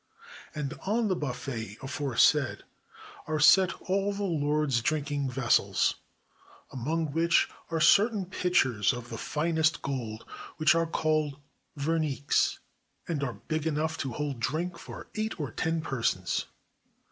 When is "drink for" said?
14.39-15.07